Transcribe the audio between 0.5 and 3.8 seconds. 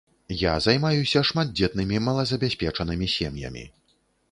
займаюся шматдзетнымі малазабяспечанымі сем'ямі.